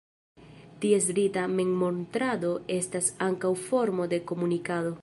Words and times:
Ties 0.85 1.09
rita 1.19 1.43
memmontrado 1.59 2.51
estas 2.79 3.13
ankaŭ 3.31 3.53
formo 3.69 4.11
de 4.17 4.25
komunikado. 4.35 4.99